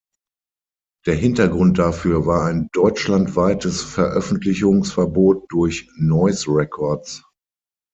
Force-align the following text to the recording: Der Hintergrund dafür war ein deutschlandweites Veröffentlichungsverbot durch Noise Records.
Der 1.05 1.13
Hintergrund 1.13 1.77
dafür 1.77 2.25
war 2.25 2.45
ein 2.47 2.69
deutschlandweites 2.73 3.83
Veröffentlichungsverbot 3.83 5.43
durch 5.51 5.91
Noise 5.99 6.45
Records. 6.47 7.21